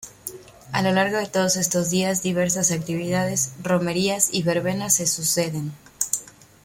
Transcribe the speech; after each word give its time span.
A 0.73 0.81
lo 0.81 0.91
largo 0.91 1.17
de 1.17 1.27
todos 1.27 1.57
estos 1.57 1.91
días 1.91 2.23
diversas 2.23 2.71
actividades, 2.71 3.53
romerías 3.61 4.33
y 4.33 4.41
verbenas 4.41 4.95
se 4.95 5.05
suceden. 5.05 5.73